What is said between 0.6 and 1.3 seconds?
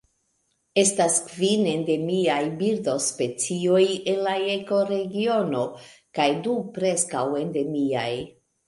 Estas